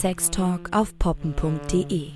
[0.00, 2.10] Sextalk auf poppen.de.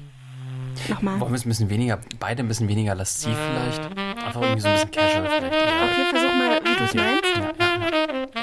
[0.89, 1.21] Nochmal.
[1.21, 3.81] Wollen wir es ein bisschen weniger, beide ein bisschen weniger lasziv vielleicht?
[4.27, 5.55] Einfach irgendwie so ein bisschen casual vielleicht.
[5.55, 5.85] Ja.
[5.85, 7.25] Okay, versuch mal, wie du es meinst.
[7.25, 7.41] Ja,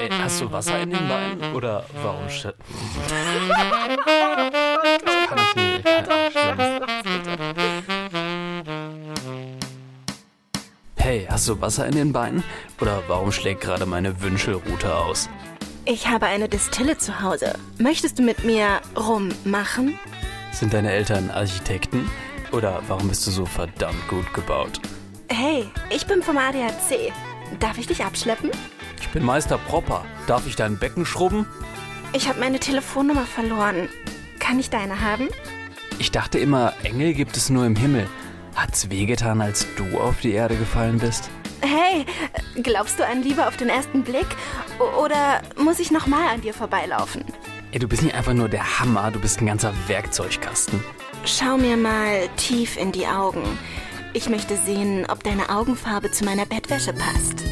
[0.00, 1.54] Ey, hast du Wasser in den Beinen?
[1.54, 2.54] Oder warum sch-
[5.28, 5.84] Kann ich nicht.
[5.86, 5.94] Ich.
[10.96, 12.42] Hey, hast du Wasser in den Beinen?
[12.80, 15.28] Oder warum schlägt gerade meine Wünschelrute aus?
[15.86, 17.58] Ich habe eine Distille zu Hause.
[17.78, 19.98] Möchtest du mit mir rummachen?
[20.50, 22.10] Sind deine Eltern Architekten?
[22.52, 24.80] Oder warum bist du so verdammt gut gebaut?
[25.28, 27.12] Hey, ich bin vom ADAC.
[27.60, 28.50] Darf ich dich abschleppen?
[28.98, 30.06] Ich bin Meister Propper.
[30.26, 31.46] Darf ich dein Becken schrubben?
[32.14, 33.90] Ich habe meine Telefonnummer verloren.
[34.38, 35.28] Kann ich deine haben?
[35.98, 38.08] Ich dachte immer, Engel gibt es nur im Himmel.
[38.54, 41.28] Hat's wehgetan, als du auf die Erde gefallen bist?
[41.64, 42.04] Hey,
[42.62, 44.26] glaubst du an Liebe auf den ersten Blick?
[45.02, 47.24] Oder muss ich nochmal an dir vorbeilaufen?
[47.72, 50.84] Ey, du bist nicht einfach nur der Hammer, du bist ein ganzer Werkzeugkasten.
[51.24, 53.42] Schau mir mal tief in die Augen.
[54.12, 57.42] Ich möchte sehen, ob deine Augenfarbe zu meiner Bettwäsche passt.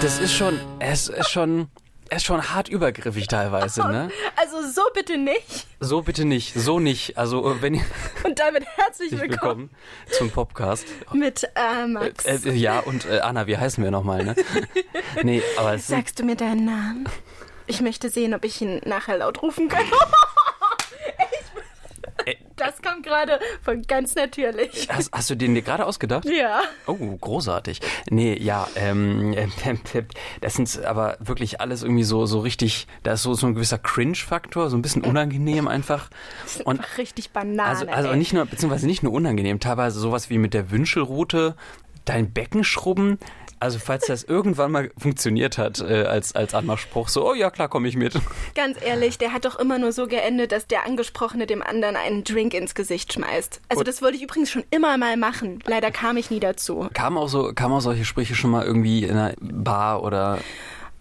[0.00, 1.68] Das ist schon, es ist schon,
[2.16, 4.10] ist schon hart übergriffig teilweise, ne?
[4.36, 5.66] Also so bitte nicht.
[5.80, 7.16] So bitte nicht, so nicht.
[7.16, 7.84] Also äh, wenn ihr
[8.24, 9.70] Und damit herzlich willkommen
[10.10, 10.86] zum Podcast.
[11.12, 12.24] mit äh, Max.
[12.24, 14.36] Äh, äh, ja, und äh, Anna, wie heißen wir nochmal, ne?
[15.22, 17.08] nee, aber Sagst du mir deinen Namen?
[17.66, 19.84] Ich möchte sehen, ob ich ihn nachher laut rufen kann.
[22.64, 24.88] Das kam gerade von ganz natürlich.
[24.88, 26.24] hast, hast du den dir gerade ausgedacht?
[26.24, 26.62] Ja.
[26.86, 27.80] Oh, großartig.
[28.08, 29.48] Nee, ja, ähm, äh,
[30.40, 33.78] das sind aber wirklich alles irgendwie so, so richtig, da ist so, so ein gewisser
[33.78, 36.08] Cringe-Faktor, so ein bisschen unangenehm einfach.
[36.64, 37.68] Und Einfach richtig Banane.
[37.68, 41.56] also, also nicht nur, beziehungsweise nicht nur unangenehm, teilweise sowas wie mit der Wünschelrute,
[42.04, 43.18] dein Becken schrubben.
[43.62, 47.68] Also falls das irgendwann mal funktioniert hat äh, als, als Anmachspruch, so, oh ja, klar,
[47.68, 48.12] komme ich mit.
[48.56, 52.24] Ganz ehrlich, der hat doch immer nur so geendet, dass der Angesprochene dem anderen einen
[52.24, 53.60] Drink ins Gesicht schmeißt.
[53.68, 55.60] Also Und- das wollte ich übrigens schon immer mal machen.
[55.64, 56.88] Leider kam ich nie dazu.
[56.92, 60.38] Kamen auch, so, kamen auch solche Sprüche schon mal irgendwie in einer Bar oder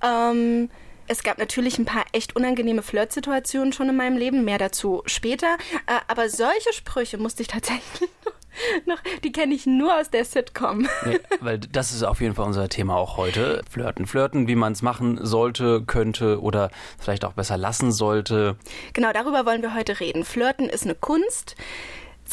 [0.03, 0.69] Ähm,
[1.07, 5.57] es gab natürlich ein paar echt unangenehme Flirtsituationen schon in meinem Leben, mehr dazu später.
[5.87, 8.07] Äh, aber solche Sprüche musste ich tatsächlich
[8.85, 10.87] noch, die kenne ich nur aus der Sitcom.
[11.05, 13.61] Nee, weil das ist auf jeden Fall unser Thema auch heute.
[13.69, 14.05] Flirten.
[14.05, 18.57] Flirten, wie man es machen sollte, könnte oder vielleicht auch besser lassen sollte.
[18.93, 20.23] Genau, darüber wollen wir heute reden.
[20.23, 21.55] Flirten ist eine Kunst.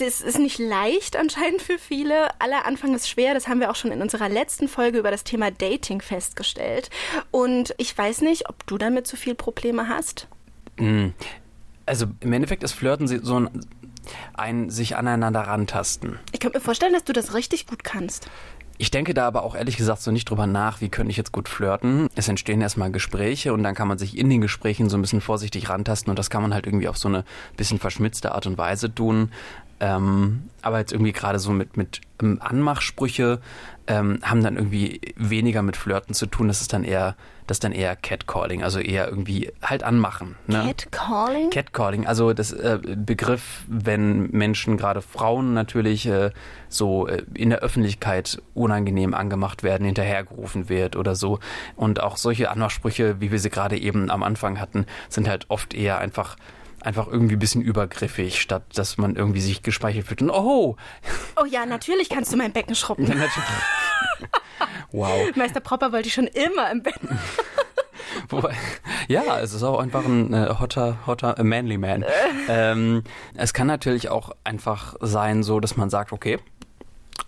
[0.01, 2.29] Es ist nicht leicht anscheinend für viele.
[2.41, 3.35] Aller Anfang ist schwer.
[3.35, 6.89] Das haben wir auch schon in unserer letzten Folge über das Thema Dating festgestellt.
[7.33, 10.29] Und ich weiß nicht, ob du damit so viel Probleme hast.
[11.87, 13.67] Also im Endeffekt ist Flirten so ein,
[14.35, 16.19] ein sich aneinander rantasten.
[16.33, 18.29] Ich könnte mir vorstellen, dass du das richtig gut kannst.
[18.81, 21.33] Ich denke da aber auch ehrlich gesagt so nicht drüber nach, wie könnte ich jetzt
[21.33, 22.09] gut flirten.
[22.15, 25.21] Es entstehen erstmal Gespräche und dann kann man sich in den Gesprächen so ein bisschen
[25.21, 27.25] vorsichtig rantasten und das kann man halt irgendwie auf so eine
[27.57, 29.33] bisschen verschmitzte Art und Weise tun.
[29.81, 33.41] Ähm, aber jetzt irgendwie gerade so mit, mit ähm, Anmachsprüche
[33.88, 36.49] ähm, haben dann irgendwie weniger mit Flirten zu tun.
[36.49, 37.16] Das ist dann eher,
[37.47, 40.37] das ist dann eher Catcalling, also eher irgendwie halt anmachen.
[40.47, 40.62] Ne?
[40.66, 41.50] Catcalling?
[41.50, 46.31] Catcalling, also das äh, Begriff, wenn Menschen, gerade Frauen natürlich, äh,
[46.69, 51.41] so äh, in der Öffentlichkeit unangenehm angemacht werden, hinterhergerufen wird oder so.
[51.75, 55.72] Und auch solche Anmachsprüche, wie wir sie gerade eben am Anfang hatten, sind halt oft
[55.72, 56.37] eher einfach
[56.83, 60.77] einfach irgendwie ein bisschen übergriffig, statt dass man irgendwie sich gespeichert fühlt und oh,
[61.41, 63.05] Oh ja, natürlich kannst du mein Becken schrubben.
[63.05, 63.33] natürlich.
[64.93, 65.34] wow.
[65.37, 66.99] Meister Propper wollte ich schon immer im Bett.
[68.28, 68.55] Wobei,
[69.06, 72.05] ja, es ist auch einfach ein äh, hotter, hotter, äh, manly man.
[72.49, 76.38] Ähm, es kann natürlich auch einfach sein, so, dass man sagt, okay,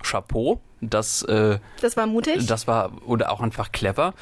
[0.03, 2.47] Chapeau, das, äh, Das war mutig.
[2.47, 4.15] das war oder auch einfach clever.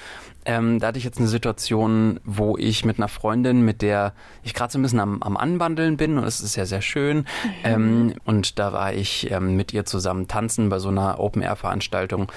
[0.44, 4.54] Ähm, da hatte ich jetzt eine Situation, wo ich mit einer Freundin, mit der ich
[4.54, 7.26] gerade so ein bisschen am, am Anbandeln bin und es ist ja sehr schön.
[7.64, 12.32] Ähm, und da war ich ähm, mit ihr zusammen tanzen bei so einer Open-Air-Veranstaltung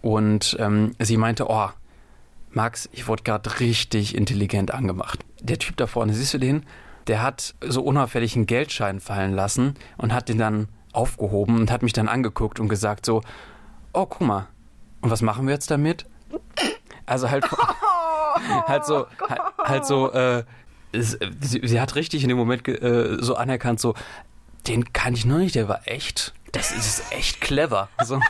[0.00, 1.68] und ähm, sie meinte, oh,
[2.50, 5.18] Max, ich wurde gerade richtig intelligent angemacht.
[5.42, 6.64] Der Typ da vorne, siehst du den?
[7.06, 11.82] Der hat so unauffällig einen Geldschein fallen lassen und hat den dann aufgehoben und hat
[11.82, 13.22] mich dann angeguckt und gesagt so,
[13.92, 14.46] oh, guck mal,
[15.00, 16.06] und was machen wir jetzt damit?
[17.04, 17.44] Also halt,
[18.66, 20.44] halt so, halt, halt so, äh,
[20.92, 23.94] sie, sie hat richtig in dem Moment äh, so anerkannt, so,
[24.66, 27.88] den kann ich noch nicht, der war echt das ist echt clever.
[28.04, 28.20] So.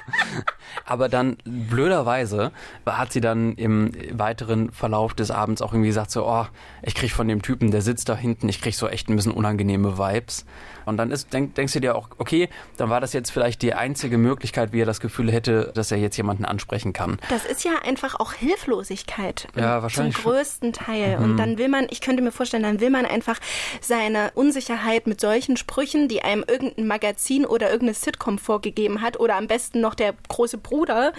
[0.85, 2.53] Aber dann, blöderweise,
[2.87, 6.47] hat sie dann im weiteren Verlauf des Abends auch irgendwie gesagt, so, oh,
[6.83, 9.33] ich krieg von dem Typen, der sitzt da hinten, ich krieg so echt ein bisschen
[9.33, 10.45] unangenehme Vibes.
[10.85, 13.75] Und dann ist, denk, denkst du dir auch, okay, dann war das jetzt vielleicht die
[13.75, 17.19] einzige Möglichkeit, wie er das Gefühl hätte, dass er jetzt jemanden ansprechen kann.
[17.29, 19.49] Das ist ja einfach auch Hilflosigkeit.
[19.57, 21.19] Ja, wahrscheinlich Zum größten Teil.
[21.19, 21.25] Mhm.
[21.25, 23.39] Und dann will man, ich könnte mir vorstellen, dann will man einfach
[23.81, 29.37] seine Unsicherheit mit solchen Sprüchen, die einem irgendein Magazin oder irgendeine Sitcom vorgegeben hat oder
[29.37, 31.13] am besten noch der große Bruder,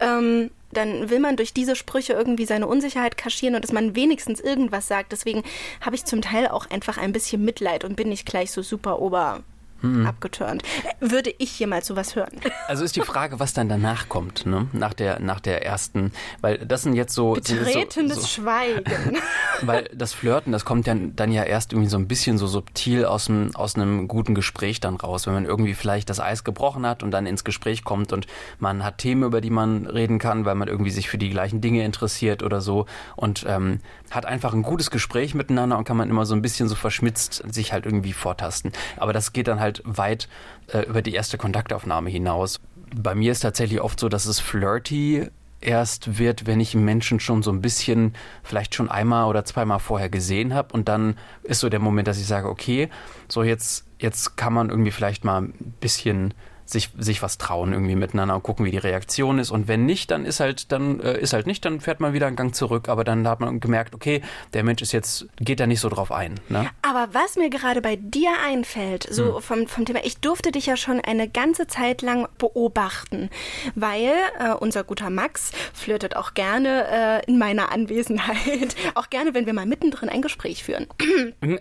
[0.00, 4.40] ähm, dann will man durch diese Sprüche irgendwie seine Unsicherheit kaschieren und dass man wenigstens
[4.40, 5.12] irgendwas sagt.
[5.12, 5.42] Deswegen
[5.80, 9.00] habe ich zum Teil auch einfach ein bisschen Mitleid und bin nicht gleich so super
[9.00, 9.42] ober
[9.80, 10.06] hm.
[10.06, 10.62] abgeturnt.
[11.00, 12.32] Würde ich jemals sowas hören?
[12.66, 14.68] Also ist die Frage, was dann danach kommt, ne?
[14.72, 17.32] Nach der, nach der ersten, weil das sind jetzt so.
[17.32, 19.18] Betretenes so, so, Schweigen.
[19.62, 23.04] Weil das Flirten, das kommt ja dann ja erst irgendwie so ein bisschen so subtil
[23.04, 26.86] aus, dem, aus einem guten Gespräch dann raus, wenn man irgendwie vielleicht das Eis gebrochen
[26.86, 28.28] hat und dann ins Gespräch kommt und
[28.60, 31.60] man hat Themen, über die man reden kann, weil man irgendwie sich für die gleichen
[31.60, 32.86] Dinge interessiert oder so
[33.16, 33.80] und ähm,
[34.10, 37.42] hat einfach ein gutes Gespräch miteinander und kann man immer so ein bisschen so verschmitzt
[37.52, 38.72] sich halt irgendwie vortasten.
[38.96, 40.28] Aber das geht dann halt halt weit
[40.72, 42.60] äh, über die erste Kontaktaufnahme hinaus.
[42.94, 45.28] Bei mir ist tatsächlich oft so, dass es flirty
[45.60, 50.08] erst wird, wenn ich Menschen schon so ein bisschen, vielleicht schon einmal oder zweimal vorher
[50.08, 52.88] gesehen habe und dann ist so der Moment, dass ich sage, okay,
[53.28, 56.32] so jetzt, jetzt kann man irgendwie vielleicht mal ein bisschen
[56.68, 59.50] sich, sich was trauen irgendwie miteinander und gucken, wie die Reaktion ist.
[59.50, 62.26] Und wenn nicht, dann ist halt, dann äh, ist halt nicht, dann fährt man wieder
[62.26, 62.88] einen Gang zurück.
[62.88, 64.20] Aber dann hat man gemerkt, okay,
[64.52, 66.38] der Mensch ist jetzt, geht da nicht so drauf ein.
[66.48, 66.68] Ne?
[66.82, 69.42] Aber was mir gerade bei dir einfällt, so hm.
[69.42, 73.30] vom, vom Thema, ich durfte dich ja schon eine ganze Zeit lang beobachten,
[73.74, 78.76] weil äh, unser guter Max flirtet auch gerne äh, in meiner Anwesenheit.
[78.94, 80.86] auch gerne, wenn wir mal mittendrin ein Gespräch führen.
[81.00, 81.58] Hm.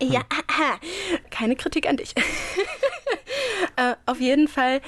[0.00, 0.22] Ja,
[1.30, 2.14] keine Kritik an dich.
[3.76, 4.80] äh, auf jeden Fall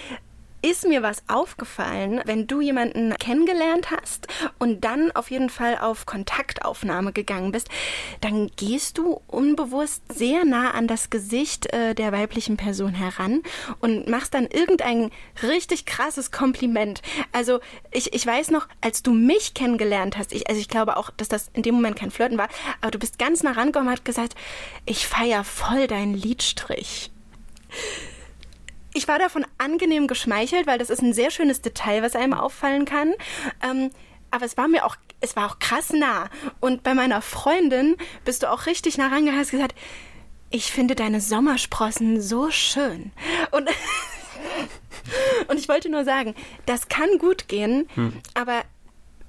[0.60, 4.26] ist mir was aufgefallen, wenn du jemanden kennengelernt hast
[4.58, 7.68] und dann auf jeden Fall auf Kontaktaufnahme gegangen bist,
[8.20, 13.42] dann gehst du unbewusst sehr nah an das Gesicht äh, der weiblichen Person heran
[13.80, 15.10] und machst dann irgendein
[15.42, 17.02] richtig krasses Kompliment.
[17.30, 17.60] Also
[17.92, 21.28] ich, ich weiß noch, als du mich kennengelernt hast, ich, also ich glaube auch, dass
[21.28, 22.48] das in dem Moment kein Flirten war,
[22.80, 24.34] aber du bist ganz nah rangekommen und hast gesagt,
[24.86, 27.12] ich feier voll deinen Liedstrich
[28.98, 32.84] ich war davon angenehm geschmeichelt, weil das ist ein sehr schönes Detail, was einem auffallen
[32.84, 33.14] kann.
[33.62, 33.90] Ähm,
[34.32, 36.28] aber es war mir auch, es war auch krass nah.
[36.58, 39.76] Und bei meiner Freundin bist du auch richtig nah rangegangen und gesagt,
[40.50, 43.12] ich finde deine Sommersprossen so schön.
[43.52, 43.70] Und,
[45.48, 46.34] und ich wollte nur sagen,
[46.66, 48.14] das kann gut gehen, hm.
[48.34, 48.62] aber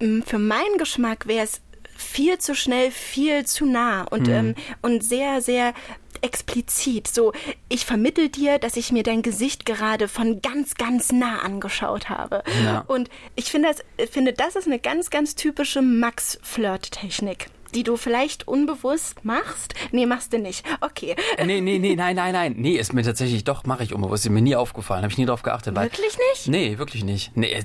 [0.01, 1.61] mm, für meinen Geschmack wäre es
[1.95, 4.33] viel zu schnell, viel zu nah und, hm.
[4.33, 5.75] ähm, und sehr, sehr
[6.21, 7.07] explizit.
[7.07, 7.33] So,
[7.67, 12.43] ich vermittel dir, dass ich mir dein Gesicht gerade von ganz, ganz nah angeschaut habe.
[12.63, 12.83] Ja.
[12.87, 18.47] Und ich finde, das, finde, das ist eine ganz, ganz typische Max-Flirt-Technik die du vielleicht
[18.47, 19.73] unbewusst machst?
[19.91, 20.65] Nee, machst du nicht.
[20.81, 21.15] Okay.
[21.37, 22.55] Äh, nee, nee, nee, nein, nein, nein.
[22.57, 24.25] Nee, ist mir tatsächlich doch, mache ich unbewusst.
[24.25, 25.03] Ist mir nie aufgefallen.
[25.03, 25.75] Habe ich nie drauf geachtet.
[25.75, 26.47] Wirklich nicht?
[26.47, 27.35] Nee, wirklich nicht.
[27.35, 27.63] Nee, äh,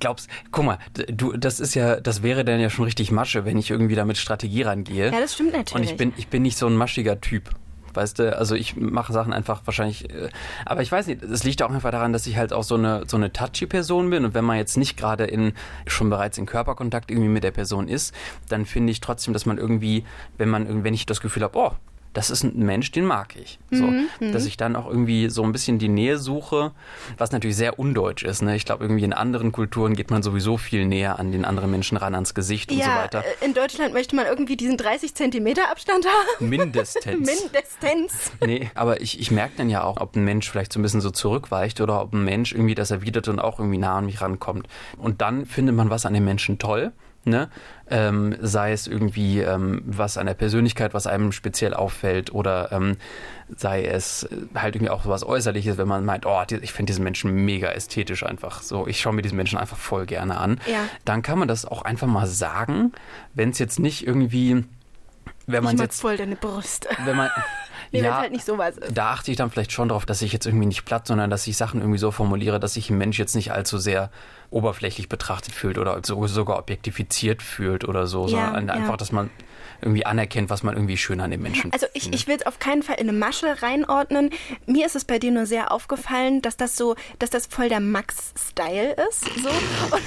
[0.00, 3.58] glaubst, guck mal, du, das ist ja, das wäre dann ja schon richtig Masche, wenn
[3.58, 5.06] ich irgendwie da mit Strategie rangehe.
[5.06, 5.74] Ja, das stimmt natürlich.
[5.74, 7.50] Und ich bin, ich bin nicht so ein maschiger Typ
[7.96, 8.36] weißt du?
[8.36, 10.28] Also ich mache Sachen einfach wahrscheinlich, äh,
[10.64, 13.04] aber ich weiß nicht, es liegt auch einfach daran, dass ich halt auch so eine,
[13.06, 15.52] so eine touchy Person bin und wenn man jetzt nicht gerade in,
[15.86, 18.14] schon bereits in Körperkontakt irgendwie mit der Person ist,
[18.48, 20.04] dann finde ich trotzdem, dass man irgendwie,
[20.38, 21.72] wenn man, wenn ich das Gefühl habe, oh,
[22.16, 23.58] das ist ein Mensch, den mag ich.
[23.70, 26.72] So, mhm, mhm, dass ich dann auch irgendwie so ein bisschen die Nähe suche,
[27.18, 28.40] was natürlich sehr undeutsch ist.
[28.40, 28.56] Ne?
[28.56, 31.98] Ich glaube, irgendwie in anderen Kulturen geht man sowieso viel näher an den anderen Menschen
[31.98, 33.24] ran, ans Gesicht ja, und so weiter.
[33.42, 36.48] Äh, in Deutschland möchte man irgendwie diesen 30 Zentimeter Abstand haben.
[36.48, 37.04] Mindestens.
[37.04, 38.30] Mindestens.
[38.40, 41.02] Nee, aber ich, ich merke dann ja auch, ob ein Mensch vielleicht so ein bisschen
[41.02, 44.22] so zurückweicht oder ob ein Mensch irgendwie das erwidert und auch irgendwie nah an mich
[44.22, 44.68] rankommt.
[44.96, 46.92] Und dann findet man was an dem Menschen toll
[47.26, 47.48] Ne?
[47.90, 52.96] Ähm, sei es irgendwie ähm, was an der Persönlichkeit, was einem speziell auffällt, oder ähm,
[53.54, 57.32] sei es halt irgendwie auch was Äußerliches, wenn man meint, oh, ich finde diesen Menschen
[57.44, 60.60] mega ästhetisch einfach so, ich schaue mir diesen Menschen einfach voll gerne an.
[60.66, 60.88] Ja.
[61.04, 62.92] Dann kann man das auch einfach mal sagen,
[63.34, 64.64] wenn es jetzt nicht irgendwie,
[65.46, 66.88] wenn man ich jetzt voll deine Brüste.
[67.04, 67.30] Wenn man
[68.00, 68.96] Nee, ja, halt nicht sowas ist.
[68.96, 71.46] Da achte ich dann vielleicht schon darauf, dass ich jetzt irgendwie nicht platt, sondern dass
[71.46, 74.10] ich Sachen irgendwie so formuliere, dass sich ein Mensch jetzt nicht allzu sehr
[74.50, 78.96] oberflächlich betrachtet fühlt oder sogar objektifiziert fühlt oder so, ja, sondern einfach, ja.
[78.96, 79.30] dass man
[79.80, 82.58] irgendwie anerkennt, was man irgendwie schön an dem Menschen Also ich, ich will es auf
[82.58, 84.30] keinen Fall in eine Masche reinordnen.
[84.66, 87.80] Mir ist es bei dir nur sehr aufgefallen, dass das so, dass das voll der
[87.80, 89.24] Max-Style ist.
[89.42, 89.48] So.
[89.96, 90.02] Und,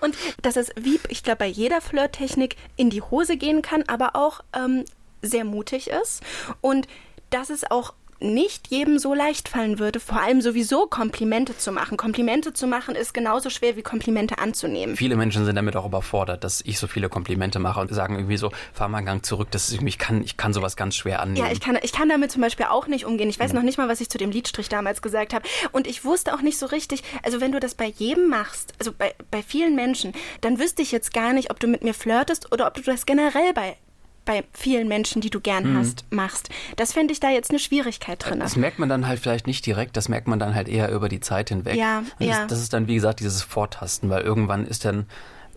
[0.00, 4.16] und dass es wie, ich glaube, bei jeder Flirttechnik in die Hose gehen kann, aber
[4.16, 4.84] auch ähm,
[5.24, 6.22] sehr mutig ist
[6.60, 6.86] und
[7.30, 11.96] dass es auch nicht jedem so leicht fallen würde, vor allem sowieso Komplimente zu machen.
[11.96, 14.96] Komplimente zu machen ist genauso schwer wie Komplimente anzunehmen.
[14.96, 18.36] Viele Menschen sind damit auch überfordert, dass ich so viele Komplimente mache und sagen irgendwie
[18.36, 21.20] so, fahr mal einen Gang zurück, das ist ich kann, ich kann sowas ganz schwer
[21.20, 21.46] annehmen.
[21.46, 23.28] Ja, ich kann, ich kann damit zum Beispiel auch nicht umgehen.
[23.28, 25.46] Ich weiß noch nicht mal, was ich zu dem Liedstrich damals gesagt habe.
[25.72, 28.92] Und ich wusste auch nicht so richtig, also wenn du das bei jedem machst, also
[28.96, 32.52] bei, bei vielen Menschen, dann wüsste ich jetzt gar nicht, ob du mit mir flirtest
[32.52, 33.76] oder ob du das generell bei
[34.24, 36.48] bei vielen Menschen, die du gern hast, machst.
[36.76, 38.40] Das finde ich da jetzt eine Schwierigkeit drin.
[38.40, 41.08] Das merkt man dann halt vielleicht nicht direkt, das merkt man dann halt eher über
[41.08, 41.76] die Zeit hinweg.
[41.76, 42.38] Ja, Und ja.
[42.40, 45.06] Das, das ist dann, wie gesagt, dieses Vortasten, weil irgendwann ist dann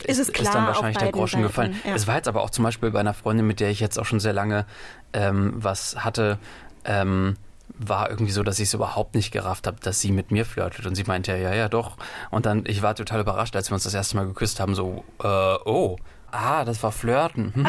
[0.03, 1.81] Ist es klar dann auf wahrscheinlich der Groschen Seiten, gefallen.
[1.85, 1.95] ja.
[1.95, 4.05] Es war jetzt aber auch zum Beispiel bei einer Freundin, mit der ich jetzt auch
[4.05, 4.65] schon sehr lange
[5.13, 6.37] ähm, was hatte,
[6.85, 7.37] ähm,
[7.79, 10.85] war irgendwie so, dass ich es überhaupt nicht gerafft habe, dass sie mit mir flirtet.
[10.85, 11.97] Und sie meinte, ja, ja, ja, doch.
[12.31, 15.03] Und dann, ich war total überrascht, als wir uns das erste Mal geküsst haben, so,
[15.23, 15.97] äh, oh,
[16.31, 17.53] ah, das war Flirten.
[17.53, 17.63] Hm.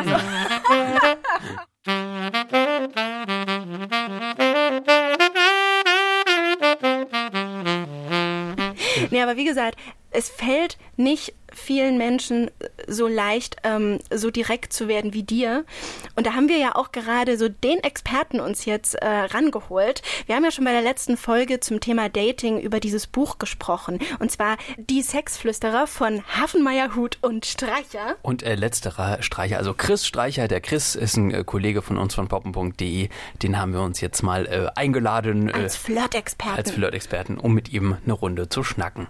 [9.11, 9.79] Nee, aber wie gesagt,
[10.11, 12.51] es fällt nicht vielen Menschen
[12.87, 15.65] so leicht, ähm, so direkt zu werden wie dir.
[16.17, 20.03] Und da haben wir ja auch gerade so den Experten uns jetzt äh, rangeholt.
[20.27, 23.99] Wir haben ja schon bei der letzten Folge zum Thema Dating über dieses Buch gesprochen.
[24.19, 28.17] Und zwar Die Sexflüsterer von Hafenmeier, Hut und Streicher.
[28.23, 32.15] Und äh, letzterer Streicher, also Chris Streicher, der Chris ist ein äh, Kollege von uns
[32.15, 33.09] von poppen.de,
[33.43, 36.57] den haben wir uns jetzt mal äh, eingeladen äh, Als Flirtexperten.
[36.57, 39.07] als Flirtexperten, um mit ihm eine Runde zu schnacken.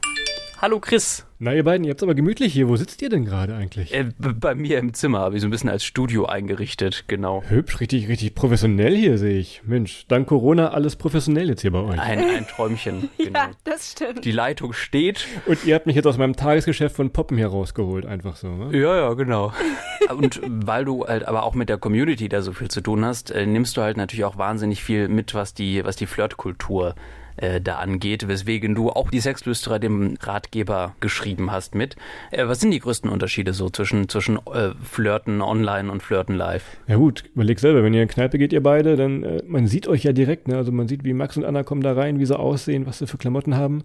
[0.61, 1.25] Hallo Chris.
[1.39, 2.69] Na, ihr beiden, ihr habt's aber gemütlich hier.
[2.69, 3.95] Wo sitzt ihr denn gerade eigentlich?
[3.95, 7.45] Äh, bei mir im Zimmer habe ich so ein bisschen als Studio eingerichtet, genau.
[7.47, 9.63] Hübsch, richtig, richtig professionell hier, sehe ich.
[9.65, 12.01] Mensch, dank Corona alles professionell jetzt hier bei euch.
[12.01, 13.39] Ein, ein Träumchen, genau.
[13.39, 14.25] ja, das stimmt.
[14.25, 15.29] Die Leitung steht.
[15.47, 18.77] Und ihr habt mich jetzt aus meinem Tagesgeschäft von Poppen hier rausgeholt, einfach so, ne?
[18.77, 19.53] Ja, ja, genau.
[20.11, 23.31] Und weil du halt aber auch mit der Community da so viel zu tun hast,
[23.31, 26.97] äh, nimmst du halt natürlich auch wahnsinnig viel mit, was die, was die Flirtkultur
[27.39, 31.97] äh, da angeht, weswegen du auch die Sexlüsterer dem Ratgeber geschrieben hast mit.
[32.31, 36.65] Äh, was sind die größten Unterschiede so zwischen, zwischen äh, Flirten online und Flirten live?
[36.87, 39.89] Ja gut, überleg selber, wenn ihr in Kneipe geht, ihr beide, dann, äh, man sieht
[39.89, 40.57] euch ja direkt, ne?
[40.57, 43.07] Also man sieht, wie Max und Anna kommen da rein, wie sie aussehen, was sie
[43.07, 43.85] für Klamotten haben.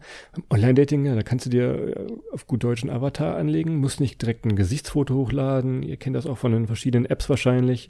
[0.50, 4.46] Online-Dating, ja, da kannst du dir äh, auf gut deutschen Avatar anlegen, musst nicht direkt
[4.46, 5.84] ein Gesichtsfoto hochladen.
[5.84, 7.90] Ihr kennt das auch von den verschiedenen Apps wahrscheinlich.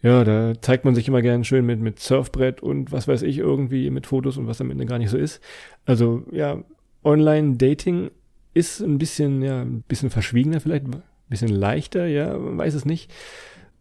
[0.00, 3.38] Ja, da zeigt man sich immer gern schön mit, mit Surfbrett und was weiß ich
[3.38, 5.42] irgendwie mit Fotos und was am Ende gar nicht so ist.
[5.86, 6.62] Also, ja,
[7.04, 8.10] Online-Dating
[8.54, 12.84] ist ein bisschen, ja, ein bisschen verschwiegener vielleicht, ein bisschen leichter, ja, man weiß es
[12.84, 13.10] nicht.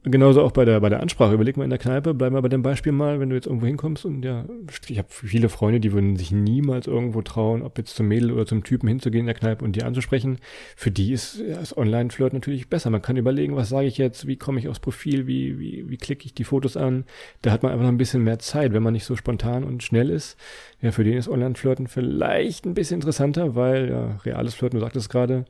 [0.09, 1.33] Genauso auch bei der, bei der Ansprache.
[1.33, 3.65] Überleg mal in der Kneipe, bleib mal bei dem Beispiel mal, wenn du jetzt irgendwo
[3.65, 4.45] hinkommst und ja,
[4.87, 8.45] ich habe viele Freunde, die würden sich niemals irgendwo trauen, ob jetzt zum Mädel oder
[8.45, 10.37] zum Typen hinzugehen in der Kneipe und die anzusprechen.
[10.75, 12.89] Für die ist das Online-Flirt natürlich besser.
[12.89, 15.97] Man kann überlegen, was sage ich jetzt, wie komme ich aufs Profil, wie, wie, wie
[15.97, 17.05] klicke ich die Fotos an.
[17.41, 19.83] Da hat man einfach noch ein bisschen mehr Zeit, wenn man nicht so spontan und
[19.83, 20.37] schnell ist.
[20.81, 25.05] Ja, für den ist Online-Flirten vielleicht ein bisschen interessanter, weil ja, reales Flirten, du sagtest
[25.05, 25.45] es gerade,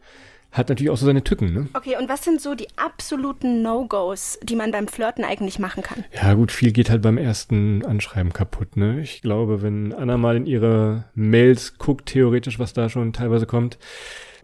[0.51, 1.67] hat natürlich auch so seine Tücken, ne?
[1.73, 6.03] Okay, und was sind so die absoluten No-Gos, die man beim Flirten eigentlich machen kann?
[6.13, 9.01] Ja, gut, viel geht halt beim ersten Anschreiben kaputt, ne?
[9.01, 13.77] Ich glaube, wenn Anna mal in ihre Mails guckt, theoretisch, was da schon teilweise kommt,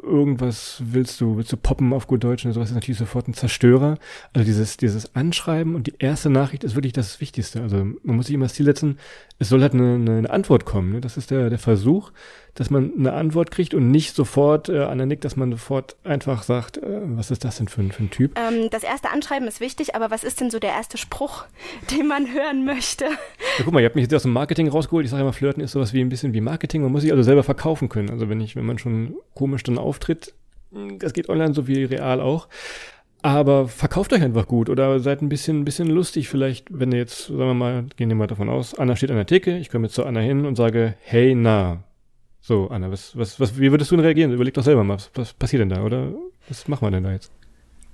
[0.03, 3.33] irgendwas willst du, willst du poppen auf gut Deutsch und sowas ist natürlich sofort ein
[3.33, 3.98] Zerstörer.
[4.33, 7.62] Also dieses, dieses Anschreiben und die erste Nachricht ist wirklich das Wichtigste.
[7.62, 9.00] Also man muss sich immer das Ziel setzen,
[9.39, 10.91] es soll halt eine, eine, eine Antwort kommen.
[10.93, 11.01] Ne?
[11.01, 12.12] Das ist der, der Versuch,
[12.55, 15.95] dass man eine Antwort kriegt und nicht sofort äh, an der Nick, dass man sofort
[16.03, 18.38] einfach sagt, äh, was ist das denn für ein, für ein Typ?
[18.38, 21.45] Ähm, das erste Anschreiben ist wichtig, aber was ist denn so der erste Spruch,
[21.91, 23.05] den man hören möchte?
[23.05, 25.05] Ja, guck mal, ihr habt mich jetzt aus dem Marketing rausgeholt.
[25.05, 26.83] Ich sage immer, Flirten ist sowas wie ein bisschen wie Marketing.
[26.83, 28.12] Man muss sich also selber verkaufen können.
[28.12, 30.34] Also wenn ich, wenn man schon komisch dann auftritt,
[31.00, 32.48] das geht online so wie real auch.
[33.22, 36.28] Aber verkauft euch einfach gut oder seid ein bisschen, ein bisschen lustig.
[36.28, 39.16] Vielleicht, wenn ihr jetzt, sagen wir mal, gehen wir mal davon aus, Anna steht an
[39.16, 41.84] der Theke, ich komme jetzt zu Anna hin und sage, hey, na.
[42.42, 44.34] So, Anna, was, was, was, wie würdest du denn reagieren?
[44.34, 46.12] Überleg doch selber mal, was, was passiert denn da, oder?
[46.50, 47.32] Was machen wir denn da jetzt?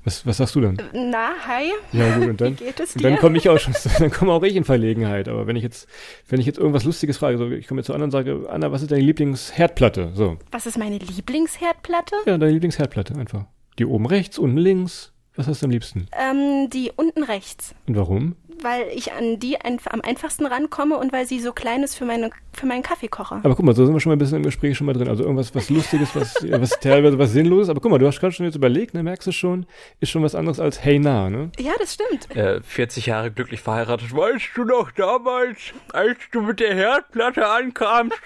[0.06, 0.78] Was, was sagst du dann?
[0.94, 1.72] Na, hi.
[1.92, 4.32] Ja, gut, und dann, Wie geht es und dann komme ich auch schon, dann komme
[4.32, 5.28] auch ich in Verlegenheit.
[5.28, 5.88] Aber wenn ich jetzt,
[6.28, 8.72] wenn ich jetzt irgendwas Lustiges frage, so, ich komme jetzt zu Anna und sage, Anna,
[8.72, 10.12] was ist deine Lieblingsherdplatte?
[10.14, 10.38] So.
[10.52, 12.16] Was ist meine Lieblingsherdplatte?
[12.26, 13.46] Ja, deine Lieblingsherdplatte einfach.
[13.78, 15.12] Die oben rechts, unten links.
[15.36, 16.08] Was hast du am liebsten?
[16.18, 17.74] Ähm, die unten rechts.
[17.88, 18.36] Und warum?
[18.62, 22.06] Weil ich an die einf am einfachsten rankomme und weil sie so klein ist für,
[22.06, 23.42] meine, für meinen Kaffeekocher.
[23.44, 25.08] Aber guck mal, so sind wir schon mal ein bisschen im Gespräch schon mal drin.
[25.08, 27.70] Also irgendwas, was Lustiges, was, was teilweise was Sinnloses.
[27.70, 29.66] Aber guck mal, du hast gerade schon jetzt überlegt, ne, merkst du schon,
[30.00, 31.52] ist schon was anderes als Hey na, ne?
[31.60, 32.36] Ja, das stimmt.
[32.36, 34.16] Äh, 40 Jahre glücklich verheiratet.
[34.16, 35.58] Weißt du noch damals,
[35.94, 38.18] als du mit der Herdplatte ankamst?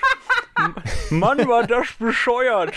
[1.09, 2.73] Mann, war das bescheuert.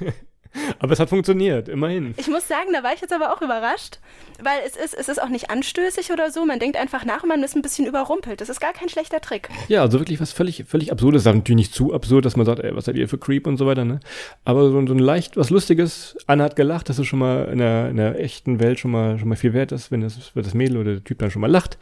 [0.78, 2.14] Aber es hat funktioniert, immerhin.
[2.16, 3.98] Ich muss sagen, da war ich jetzt aber auch überrascht,
[4.42, 6.44] weil es ist, es ist auch nicht anstößig oder so.
[6.44, 8.40] Man denkt einfach nach und man ist ein bisschen überrumpelt.
[8.40, 9.48] Das ist gar kein schlechter Trick.
[9.68, 11.24] Ja, also wirklich was völlig, völlig absurdes.
[11.24, 13.46] Das ist natürlich nicht zu absurd, dass man sagt, ey, was seid ihr für Creep
[13.46, 14.00] und so weiter, ne?
[14.44, 16.16] Aber so, so ein leicht was Lustiges.
[16.26, 19.18] Anna hat gelacht, das ist schon mal in der, in der echten Welt schon mal,
[19.18, 21.42] schon mal viel wert ist, wenn das, wenn das Mädel oder der Typ dann schon
[21.42, 21.78] mal lacht.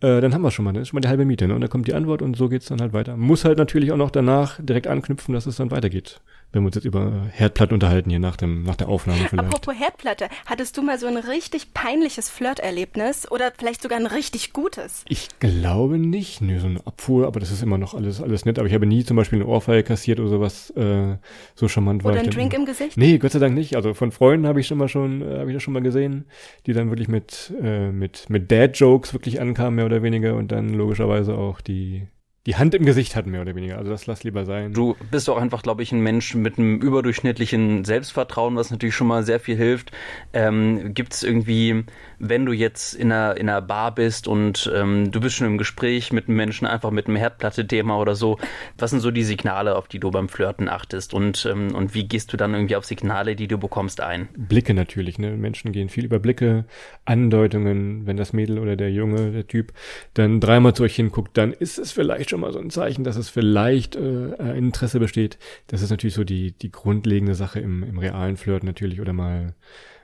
[0.00, 1.54] Äh, dann haben wir schon mal, das ist schon mal die halbe Miete, ne?
[1.54, 3.16] Und dann kommt die Antwort und so geht's dann halt weiter.
[3.16, 6.20] Muss halt natürlich auch noch danach direkt anknüpfen, dass es dann weitergeht
[6.54, 9.48] wenn wir uns jetzt über Herdplatten unterhalten hier nach, dem, nach der Aufnahme vielleicht.
[9.48, 14.52] Apropos Herdplatte, hattest du mal so ein richtig peinliches Flirterlebnis oder vielleicht sogar ein richtig
[14.52, 15.04] gutes?
[15.08, 16.40] Ich glaube nicht.
[16.40, 18.60] Nö, so ein Abfuhr, aber das ist immer noch alles, alles nett.
[18.60, 21.16] Aber ich habe nie zum Beispiel eine Ohrfeige kassiert oder sowas äh,
[21.56, 22.12] so charmant war.
[22.12, 22.96] Oder ein Drink im Gesicht?
[22.96, 23.74] Nee, Gott sei Dank nicht.
[23.74, 26.26] Also von Freunden habe ich schon mal schon, äh, habe ich das schon mal gesehen,
[26.66, 30.68] die dann wirklich mit, äh, mit, mit Dad-Jokes wirklich ankamen, mehr oder weniger, und dann
[30.68, 32.06] logischerweise auch die
[32.46, 33.78] die Hand im Gesicht hatten, mehr oder weniger.
[33.78, 34.74] Also das lass lieber sein.
[34.74, 39.06] Du bist auch einfach, glaube ich, ein Mensch mit einem überdurchschnittlichen Selbstvertrauen, was natürlich schon
[39.06, 39.92] mal sehr viel hilft.
[40.34, 41.84] Ähm, Gibt es irgendwie,
[42.18, 45.56] wenn du jetzt in einer, in einer Bar bist und ähm, du bist schon im
[45.56, 48.38] Gespräch mit einem Menschen, einfach mit einem Herdplatte-Thema oder so,
[48.76, 51.14] was sind so die Signale, auf die du beim Flirten achtest?
[51.14, 54.28] Und, ähm, und wie gehst du dann irgendwie auf Signale, die du bekommst, ein?
[54.36, 55.18] Blicke natürlich.
[55.18, 55.30] Ne?
[55.30, 56.66] Menschen gehen viel über Blicke,
[57.06, 58.06] Andeutungen.
[58.06, 59.72] Wenn das Mädel oder der Junge, der Typ,
[60.12, 63.04] dann dreimal zu euch hinguckt, dann ist es vielleicht schon schon mal so ein Zeichen,
[63.04, 65.38] dass es vielleicht äh, Interesse besteht.
[65.68, 69.54] Das ist natürlich so die, die grundlegende Sache im, im realen Flirt natürlich oder mal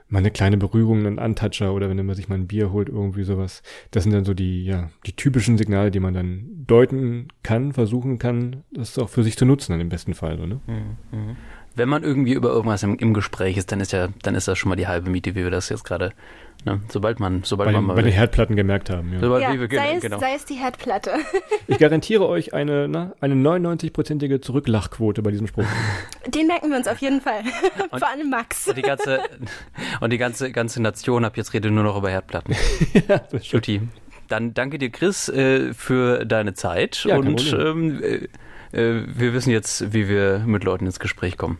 [0.07, 3.23] mal eine kleine Berührung, ein Antatscher oder wenn man sich mal ein Bier holt, irgendwie
[3.23, 3.63] sowas.
[3.91, 8.19] Das sind dann so die, ja, die typischen Signale, die man dann deuten kann, versuchen
[8.19, 10.59] kann, das auch für sich zu nutzen dann im besten Fall, so, ne?
[10.67, 11.37] Mhm.
[11.75, 14.57] Wenn man irgendwie über irgendwas im, im, Gespräch ist, dann ist ja, dann ist das
[14.57, 16.11] schon mal die halbe Miete, wie wir das jetzt gerade,
[16.65, 16.81] ne?
[16.89, 19.13] sobald man, sobald bei man den, mal bei den Herdplatten gemerkt haben.
[19.13, 20.19] Ja, sobald ja wir, sei, es, genau.
[20.19, 21.11] sei es die Herdplatte.
[21.67, 25.65] ich garantiere euch eine, na, eine 99-prozentige Zurücklachquote bei diesem Spruch.
[26.27, 27.43] Den merken wir uns auf jeden Fall.
[27.89, 28.67] Vor allem Max.
[28.67, 29.21] Und die ganze,
[30.01, 32.55] und die ganze, ganze Nation ab jetzt redet nur noch über Herdplatten.
[33.07, 33.89] ja, das stimmt.
[34.27, 38.01] Dann danke dir, Chris, äh, für deine Zeit ja, und ähm,
[38.73, 41.59] äh, wir wissen jetzt, wie wir mit Leuten ins Gespräch kommen.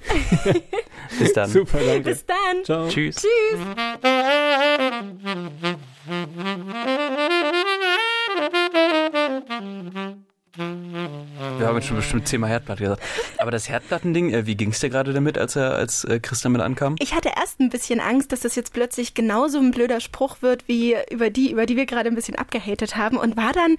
[1.19, 1.49] Bis dann.
[1.49, 2.09] Super, danke.
[2.11, 2.63] Bis dann.
[2.63, 2.87] Ciao.
[2.87, 3.17] Tschüss.
[3.17, 3.27] Tschüss.
[10.57, 13.01] Wir haben jetzt schon bestimmt zehnmal Herdplatte gesagt.
[13.37, 16.41] Aber das Herdplattending, äh, wie ging es dir gerade damit, als er, als äh, Chris
[16.41, 16.95] damit ankam?
[16.99, 20.67] Ich hatte erst ein bisschen Angst, dass das jetzt plötzlich genauso ein blöder Spruch wird,
[20.67, 23.77] wie über die, über die wir gerade ein bisschen abgehatet haben und war dann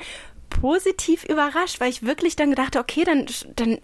[0.49, 3.79] positiv überrascht, weil ich wirklich dann gedacht okay, dann, dann,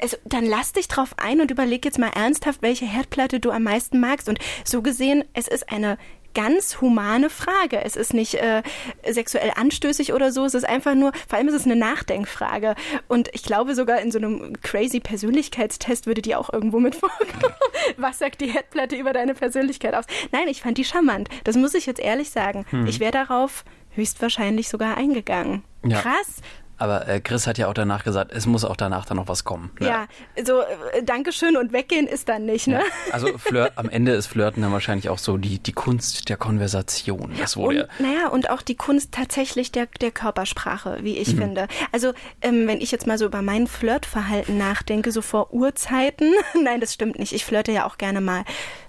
[0.00, 3.62] also, dann lass dich drauf ein und überleg jetzt mal ernsthaft, welche Herdplatte du am
[3.64, 4.28] meisten magst.
[4.28, 5.98] Und so gesehen, es ist eine
[6.36, 7.82] ganz humane Frage.
[7.82, 8.62] Es ist nicht äh,
[9.08, 10.44] sexuell anstößig oder so.
[10.44, 12.74] Es ist einfach nur, vor allem ist es eine Nachdenkfrage.
[13.08, 17.54] Und ich glaube sogar in so einem crazy Persönlichkeitstest würde die auch irgendwo mit vorkommen.
[17.96, 20.04] Was sagt die Herdplatte über deine Persönlichkeit aus?
[20.30, 21.30] Nein, ich fand die charmant.
[21.44, 22.66] Das muss ich jetzt ehrlich sagen.
[22.68, 22.86] Hm.
[22.86, 25.64] Ich wäre darauf höchstwahrscheinlich sogar eingegangen.
[25.86, 26.02] Ja.
[26.02, 26.42] Krass.
[26.78, 29.44] Aber äh, Chris hat ja auch danach gesagt, es muss auch danach dann noch was
[29.44, 29.70] kommen.
[29.80, 29.86] Ne?
[29.86, 30.06] Ja,
[30.44, 32.76] so äh, Dankeschön und weggehen ist dann nicht, ne?
[32.76, 33.12] Ja.
[33.12, 37.32] Also Flirt, am Ende ist Flirten dann wahrscheinlich auch so die, die Kunst der Konversation.
[37.38, 41.38] Das wurde und, naja, und auch die Kunst tatsächlich der, der Körpersprache, wie ich mhm.
[41.38, 41.68] finde.
[41.92, 42.12] Also
[42.42, 46.92] ähm, wenn ich jetzt mal so über mein Flirtverhalten nachdenke, so vor Urzeiten, nein, das
[46.92, 47.32] stimmt nicht.
[47.32, 48.44] Ich flirte ja auch gerne mal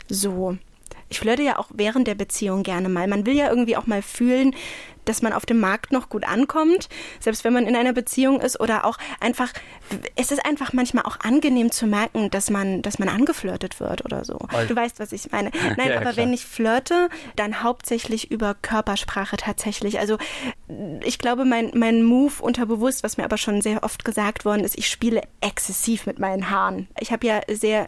[0.10, 0.58] so
[1.10, 3.08] ich flirte ja auch während der Beziehung gerne mal.
[3.08, 4.54] Man will ja irgendwie auch mal fühlen,
[5.08, 6.90] dass man auf dem Markt noch gut ankommt,
[7.20, 9.52] selbst wenn man in einer Beziehung ist oder auch einfach,
[10.16, 14.26] es ist einfach manchmal auch angenehm zu merken, dass man, dass man angeflirtet wird oder
[14.26, 14.38] so.
[14.68, 15.52] Du weißt, was ich meine.
[15.78, 16.18] Nein, ja, aber klar.
[16.18, 20.00] wenn ich flirte, dann hauptsächlich über Körpersprache tatsächlich.
[20.00, 20.18] Also
[21.04, 24.78] ich glaube, mein, mein Move unterbewusst, was mir aber schon sehr oft gesagt worden ist,
[24.78, 26.88] ich spiele exzessiv mit meinen Haaren.
[27.00, 27.86] Ich habe ja sehr,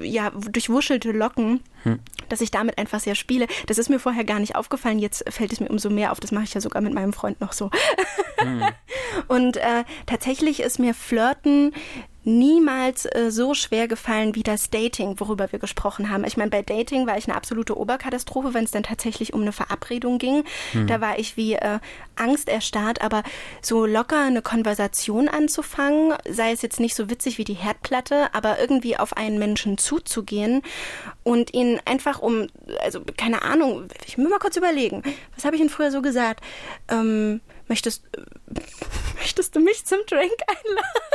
[0.00, 2.00] ja, durchwuschelte Locken, hm.
[2.28, 3.46] Dass ich damit einfach sehr spiele.
[3.66, 4.98] Das ist mir vorher gar nicht aufgefallen.
[4.98, 6.20] Jetzt fällt es mir umso mehr auf.
[6.20, 7.70] Das mache ich ja sogar mit meinem Freund noch so.
[8.38, 8.62] Hm.
[9.28, 11.72] Und äh, tatsächlich ist mir Flirten
[12.26, 16.24] niemals äh, so schwer gefallen wie das Dating, worüber wir gesprochen haben.
[16.24, 19.52] Ich meine, bei Dating war ich eine absolute Oberkatastrophe, wenn es dann tatsächlich um eine
[19.52, 20.42] Verabredung ging.
[20.72, 20.88] Hm.
[20.88, 21.78] Da war ich wie äh,
[22.16, 23.22] angsterstarrt, aber
[23.62, 28.58] so locker eine Konversation anzufangen, sei es jetzt nicht so witzig wie die Herdplatte, aber
[28.58, 30.62] irgendwie auf einen Menschen zuzugehen
[31.22, 32.48] und ihn einfach um,
[32.80, 35.04] also keine Ahnung, ich muss mal kurz überlegen,
[35.36, 36.40] was habe ich denn früher so gesagt?
[36.88, 38.02] Ähm, möchtest,
[39.14, 41.06] möchtest du mich zum Drink einladen?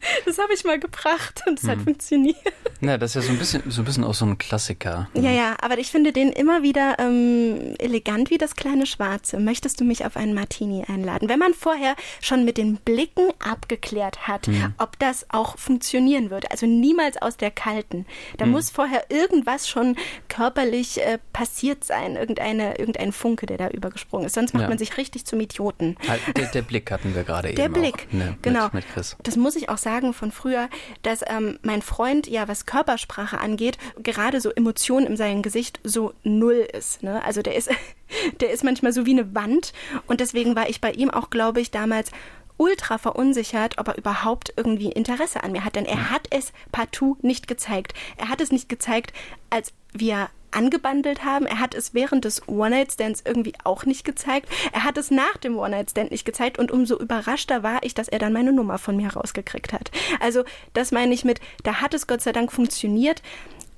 [0.24, 1.70] Das habe ich mal gebracht und es hm.
[1.70, 2.36] hat funktioniert.
[2.80, 5.08] Na, das ist ja so ein bisschen, so ein bisschen auch so ein Klassiker.
[5.14, 9.38] Ja, ja, aber ich finde den immer wieder ähm, elegant wie das kleine Schwarze.
[9.40, 11.28] Möchtest du mich auf einen Martini einladen?
[11.28, 14.74] Wenn man vorher schon mit den Blicken abgeklärt hat, Mhm.
[14.78, 18.06] ob das auch funktionieren würde, also niemals aus der kalten.
[18.36, 18.52] Da Mhm.
[18.52, 19.96] muss vorher irgendwas schon
[20.28, 24.34] körperlich äh, passiert sein, irgendeine, irgendein Funke, der da übergesprungen ist.
[24.34, 24.68] Sonst macht Ja.
[24.68, 25.96] man sich richtig zum Idioten.
[26.06, 28.12] Halt, der, der Blick hatten wir gerade Der eben Blick, auch.
[28.12, 28.64] Ne, genau.
[28.66, 29.16] Mit, mit Chris.
[29.22, 30.68] Das muss ich auch sagen von früher,
[31.02, 36.12] dass ähm, mein Freund ja, was Körpersprache angeht, gerade so Emotionen in seinem Gesicht so
[36.22, 37.02] null ist.
[37.02, 37.24] Ne?
[37.24, 37.70] Also der ist,
[38.40, 39.72] der ist manchmal so wie eine Wand
[40.06, 42.10] und deswegen war ich bei ihm auch, glaube ich, damals
[42.58, 45.76] ultra verunsichert, ob er überhaupt irgendwie Interesse an mir hat.
[45.76, 47.94] Denn er hat es partout nicht gezeigt.
[48.16, 49.12] Er hat es nicht gezeigt,
[49.48, 51.46] als wir angebandelt haben.
[51.46, 54.48] Er hat es während des One-Night-Stands irgendwie auch nicht gezeigt.
[54.72, 56.58] Er hat es nach dem One-Night-Stand nicht gezeigt.
[56.58, 59.90] Und umso überraschter war ich, dass er dann meine Nummer von mir rausgekriegt hat.
[60.20, 63.22] Also das meine ich mit, da hat es Gott sei Dank funktioniert.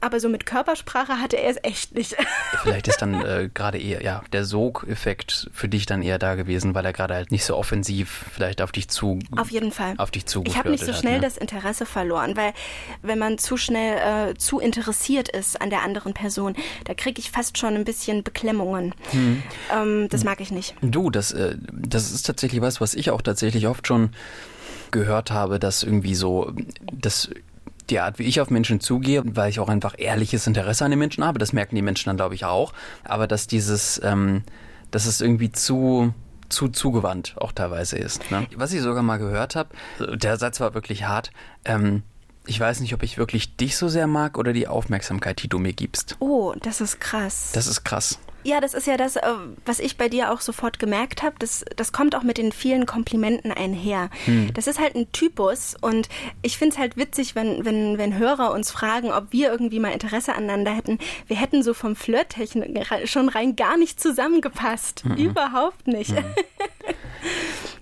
[0.00, 2.16] Aber so mit Körpersprache hatte er es echt nicht.
[2.62, 6.74] Vielleicht ist dann äh, gerade eher, ja, der Sog-Effekt für dich dann eher da gewesen,
[6.74, 9.94] weil er gerade halt nicht so offensiv vielleicht auf dich zu Auf jeden Fall.
[9.98, 11.20] auf dich Ich zugeflirtet habe nicht so hat, schnell ne?
[11.20, 12.52] das Interesse verloren, weil
[13.02, 17.30] wenn man zu schnell äh, zu interessiert ist an der anderen Person, da kriege ich
[17.30, 18.94] fast schon ein bisschen Beklemmungen.
[19.10, 19.42] Hm.
[19.72, 20.74] Ähm, das mag ich nicht.
[20.80, 24.10] Du, das, äh, das ist tatsächlich was, was ich auch tatsächlich oft schon
[24.90, 26.52] gehört habe, dass irgendwie so,
[26.92, 27.30] dass
[27.90, 30.98] die Art, wie ich auf Menschen zugehe, weil ich auch einfach ehrliches Interesse an den
[30.98, 32.72] Menschen habe, das merken die Menschen dann, glaube ich, auch,
[33.04, 34.42] aber dass dieses, ähm,
[34.90, 36.14] dass es irgendwie zu
[36.48, 38.30] zu zugewandt auch teilweise ist.
[38.32, 38.46] Ne?
[38.56, 39.70] Was ich sogar mal gehört habe,
[40.16, 41.30] der Satz war wirklich hart,
[41.64, 42.02] ähm,
[42.46, 45.58] ich weiß nicht, ob ich wirklich dich so sehr mag oder die Aufmerksamkeit, die du
[45.58, 46.16] mir gibst.
[46.18, 47.52] Oh, das ist krass.
[47.54, 48.18] Das ist krass.
[48.42, 49.22] Ja, das ist ja das, äh,
[49.66, 51.36] was ich bei dir auch sofort gemerkt habe.
[51.38, 54.10] Das, das kommt auch mit den vielen Komplimenten einher.
[54.54, 56.08] Das ist halt ein Typus und
[56.42, 59.92] ich finde es halt witzig, wenn, wenn, wenn Hörer uns fragen, ob wir irgendwie mal
[59.92, 60.98] Interesse aneinander hätten.
[61.26, 65.04] Wir hätten so vom Flirttechnik schon rein gar nicht zusammengepasst.
[65.16, 66.14] Überhaupt nicht.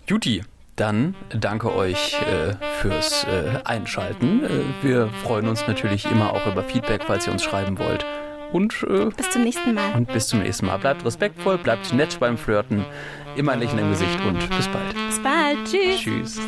[0.06, 0.42] Juti,
[0.76, 4.44] dann danke euch äh, fürs äh, Einschalten.
[4.44, 8.06] Äh, wir freuen uns natürlich immer auch über Feedback, falls ihr uns schreiben wollt.
[8.52, 9.92] Und, äh, Bis zum nächsten Mal.
[9.94, 10.78] und bis zum nächsten Mal.
[10.78, 12.84] Bleibt respektvoll, bleibt nett beim Flirten,
[13.36, 14.94] immer ein Lächeln im Gesicht und bis bald.
[15.08, 15.58] Bis bald.
[15.64, 16.00] Tschüss.
[16.00, 16.40] Tschüss.